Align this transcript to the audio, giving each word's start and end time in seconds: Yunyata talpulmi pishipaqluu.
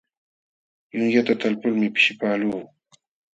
Yunyata 0.95 1.33
talpulmi 1.41 1.87
pishipaqluu. 1.95 2.63